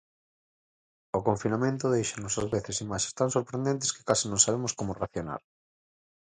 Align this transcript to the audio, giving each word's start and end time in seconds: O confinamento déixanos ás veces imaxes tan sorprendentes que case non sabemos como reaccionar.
O 1.17 1.19
confinamento 1.27 1.85
déixanos 1.93 2.35
ás 2.41 2.47
veces 2.55 2.81
imaxes 2.85 3.13
tan 3.19 3.29
sorprendentes 3.35 3.93
que 3.95 4.05
case 4.09 4.25
non 4.27 4.43
sabemos 4.45 4.71
como 4.79 4.97
reaccionar. 4.99 5.41